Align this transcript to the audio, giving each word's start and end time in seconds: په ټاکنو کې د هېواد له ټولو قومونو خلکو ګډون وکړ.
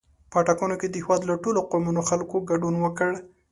په 0.31 0.39
ټاکنو 0.47 0.75
کې 0.79 0.87
د 0.89 0.95
هېواد 1.03 1.21
له 1.29 1.35
ټولو 1.43 1.59
قومونو 1.71 2.01
خلکو 2.09 2.35
ګډون 2.49 2.75
وکړ. 2.79 3.11